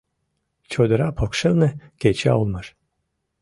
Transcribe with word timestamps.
Чодыра 0.71 1.09
покшелне 1.17 1.69
кеча 2.01 2.31
улмаш. 2.39 2.67